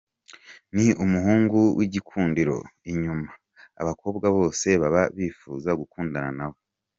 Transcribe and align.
Ni 0.75 0.87
umuhungu 1.03 1.59
w’igikundiro 1.77 2.57
inyuma, 2.91 3.29
abakobwa 3.81 4.27
bose 4.37 4.67
baba 4.81 5.01
bifuza 5.17 5.69
gukundana 5.79 6.33
nawe. 6.39 6.59